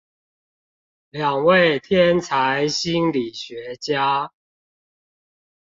[1.11, 4.31] 兩位天才心理學家